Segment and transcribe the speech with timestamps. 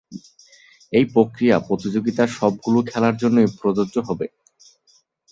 [0.93, 4.25] এ প্রক্রিয়া প্রতিযোগিতার সবগুলো খেলার জন্যেই প্রযোজ্য হবে।